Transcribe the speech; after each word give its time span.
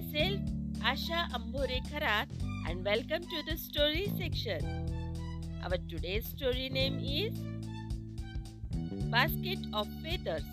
myself 0.00 0.40
Asha 0.80 1.28
Ambore 1.32 1.80
and 2.68 2.84
welcome 2.84 3.22
to 3.22 3.42
the 3.46 3.56
story 3.58 4.10
section. 4.16 4.60
Our 5.62 5.76
today's 5.88 6.26
story 6.26 6.70
name 6.70 6.98
is 7.00 7.38
Basket 9.10 9.58
of 9.74 9.88
Feathers. 10.02 10.44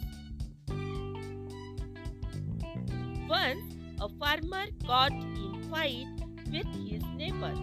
Once 3.29 3.75
a 4.01 4.09
farmer 4.19 4.65
got 4.85 5.11
in 5.11 5.63
fight 5.69 6.07
with 6.51 6.67
his 6.89 7.03
neighbor. 7.15 7.53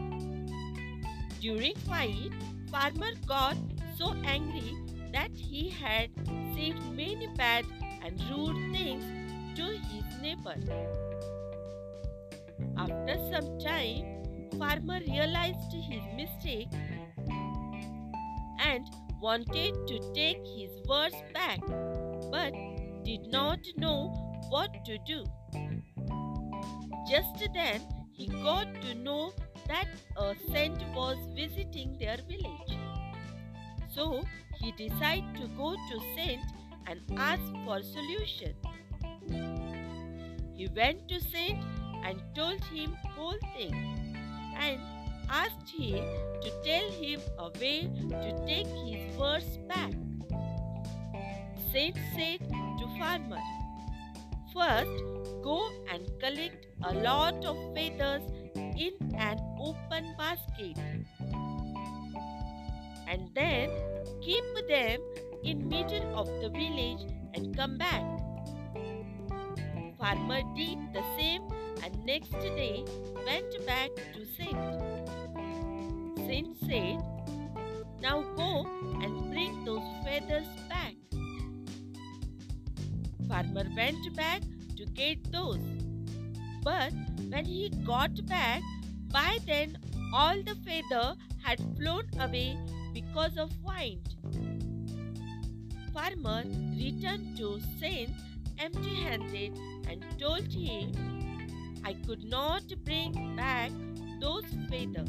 During 1.40 1.74
fight, 1.86 2.32
farmer 2.70 3.12
got 3.26 3.56
so 3.98 4.14
angry 4.24 4.74
that 5.12 5.30
he 5.34 5.68
had 5.68 6.08
said 6.54 6.80
many 6.96 7.26
bad 7.36 7.66
and 8.02 8.18
rude 8.30 8.72
things 8.72 9.04
to 9.56 9.64
his 9.64 10.22
neighbor. 10.22 10.56
After 12.76 13.16
some 13.32 13.58
time, 13.58 14.22
farmer 14.58 15.00
realized 15.00 15.72
his 15.72 16.02
mistake 16.16 16.68
and 18.58 18.88
wanted 19.20 19.74
to 19.86 20.12
take 20.14 20.38
his 20.56 20.70
words 20.88 21.16
back 21.32 21.60
but 22.30 22.52
did 23.04 23.26
not 23.30 23.60
know 23.76 24.08
what 24.50 24.84
to 24.84 24.98
do. 25.06 25.24
Just 27.08 27.46
then, 27.52 27.80
he 28.12 28.26
got 28.26 28.66
to 28.82 28.94
know 28.94 29.32
that 29.68 29.88
a 30.16 30.34
saint 30.52 30.78
was 30.94 31.16
visiting 31.34 31.96
their 31.98 32.18
village. 32.28 32.78
So, 33.94 34.24
he 34.60 34.72
decided 34.72 35.34
to 35.36 35.48
go 35.56 35.74
to 35.74 36.00
saint 36.16 36.42
and 36.86 37.00
ask 37.16 37.42
for 37.64 37.82
solution. 37.82 38.54
He 40.54 40.68
went 40.68 41.08
to 41.08 41.20
saint 41.20 41.62
and 42.04 42.22
told 42.34 42.62
him 42.64 42.96
whole 43.16 43.38
thing 43.56 43.74
and 44.58 44.80
asked 45.28 45.70
him 45.70 46.04
to 46.42 46.50
tell 46.64 46.90
him 46.92 47.20
a 47.38 47.48
way 47.58 47.90
to 48.10 48.46
take 48.46 48.66
his 48.86 49.16
words 49.16 49.58
back. 49.68 49.92
Saint 51.72 51.96
said 52.14 52.40
to 52.78 52.86
farmer, 52.98 53.40
First, 54.52 55.02
go 55.42 55.68
and 55.92 56.06
collect 56.20 56.66
a 56.84 56.94
lot 56.94 57.44
of 57.44 57.56
feathers 57.74 58.22
in 58.54 58.92
an 59.18 59.38
open 59.58 60.14
basket. 60.16 60.78
And 63.08 63.30
then 63.34 63.70
keep 64.22 64.44
them 64.68 65.00
in 65.42 65.68
middle 65.68 66.18
of 66.18 66.28
the 66.40 66.48
village 66.50 67.02
and 67.34 67.56
come 67.56 67.76
back. 67.78 68.04
Farmer 69.98 70.42
did 70.54 70.78
the 70.92 71.02
same 71.18 71.42
and 71.84 72.04
next 72.06 72.32
day 72.32 72.82
went 73.26 73.66
back 73.66 73.90
to 74.14 74.24
Saint. 74.24 74.58
Saint 76.26 76.56
said, 76.60 77.02
Now 78.00 78.22
go 78.36 78.66
and 79.02 79.30
bring 79.30 79.64
those 79.64 79.82
feathers 80.04 80.48
back. 80.68 80.94
Farmer 83.28 83.64
went 83.76 84.16
back 84.16 84.40
to 84.78 84.86
get 84.86 85.30
those. 85.30 85.60
But 86.62 86.94
when 87.28 87.44
he 87.44 87.68
got 87.84 88.24
back, 88.26 88.62
by 89.12 89.38
then 89.46 89.76
all 90.14 90.42
the 90.42 90.56
feather 90.66 91.14
had 91.42 91.60
flown 91.76 92.04
away 92.18 92.56
because 92.94 93.36
of 93.36 93.50
wind. 93.62 94.14
Farmer 95.92 96.44
returned 96.78 97.36
to 97.36 97.60
Saint 97.78 98.10
empty 98.58 98.94
handed 98.94 99.58
and 99.88 100.04
told 100.18 100.50
him, 100.52 101.23
I 101.84 101.92
could 102.06 102.24
not 102.24 102.62
bring 102.84 103.36
back 103.36 103.70
those 104.18 104.44
feathers 104.70 105.08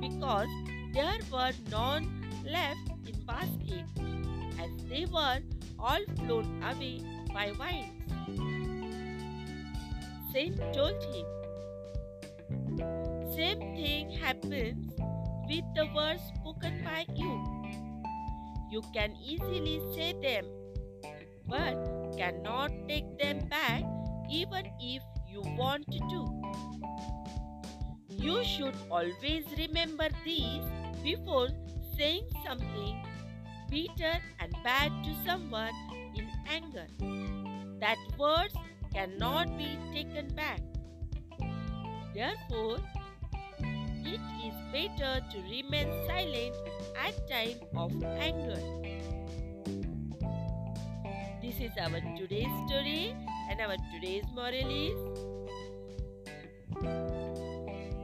because 0.00 0.48
there 0.94 1.18
were 1.32 1.50
none 1.68 2.06
left 2.44 2.90
in 3.06 3.20
basket 3.26 3.84
as 4.60 4.70
they 4.88 5.04
were 5.06 5.40
all 5.78 6.04
flown 6.16 6.62
away 6.62 7.00
by 7.34 7.52
winds. 7.58 8.06
Saint 10.32 10.56
told 10.72 11.02
him, 11.10 11.26
Same 13.34 13.58
thing 13.74 14.10
happens 14.10 14.92
with 15.48 15.64
the 15.74 15.88
words 15.94 16.22
spoken 16.36 16.84
by 16.84 17.04
you. 17.16 17.42
You 18.70 18.82
can 18.94 19.16
easily 19.24 19.80
say 19.94 20.14
them, 20.22 20.46
but 21.48 22.16
cannot 22.16 22.70
take 22.86 23.18
them 23.18 23.40
back 23.48 23.82
even 24.30 24.70
if 24.80 25.02
you 25.36 25.56
want 25.56 25.84
to. 25.92 25.98
do. 26.10 26.22
You 28.08 28.42
should 28.44 28.76
always 28.90 29.44
remember 29.58 30.08
these 30.24 30.64
before 31.02 31.48
saying 31.96 32.24
something 32.44 32.96
bitter 33.70 34.14
and 34.40 34.56
bad 34.64 34.90
to 35.04 35.12
someone 35.26 35.74
in 36.14 36.26
anger. 36.48 36.86
That 37.80 37.98
words 38.18 38.54
cannot 38.94 39.56
be 39.58 39.78
taken 39.92 40.28
back. 40.34 40.60
Therefore, 42.14 42.78
it 43.60 44.20
is 44.48 44.56
better 44.72 45.20
to 45.32 45.38
remain 45.50 45.92
silent 46.06 46.56
at 46.96 47.28
time 47.28 47.60
of 47.76 47.92
anger. 48.02 48.60
This 51.42 51.60
is 51.60 51.72
our 51.78 52.00
today's 52.16 52.54
story 52.66 53.14
our 53.66 53.76
today's 53.92 54.24
moral 54.32 54.70
is 54.70 54.98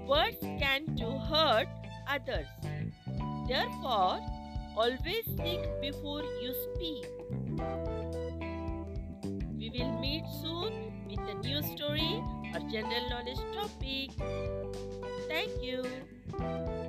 Words 0.09 0.43
can 0.59 0.97
to 0.97 1.11
hurt 1.31 1.69
others. 2.09 2.49
Therefore, 3.49 4.19
always 4.77 5.27
think 5.37 5.63
before 5.81 6.23
you 6.43 6.53
speak. 6.65 7.07
We 9.57 9.71
will 9.71 10.01
meet 10.01 10.25
soon 10.43 10.73
with 11.09 11.21
a 11.31 11.35
new 11.47 11.63
story 11.63 12.21
or 12.55 12.61
general 12.69 13.09
knowledge 13.09 13.43
topic. 13.55 14.11
Thank 15.29 15.63
you. 15.63 16.82